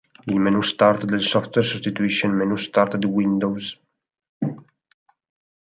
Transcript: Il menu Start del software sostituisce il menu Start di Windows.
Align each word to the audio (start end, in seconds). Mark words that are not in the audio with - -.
Il 0.33 0.39
menu 0.45 0.61
Start 0.69 1.05
del 1.05 1.21
software 1.21 1.63
sostituisce 1.67 2.25
il 2.25 2.33
menu 2.33 2.57
Start 2.57 2.97
di 2.97 3.05
Windows. 3.05 3.79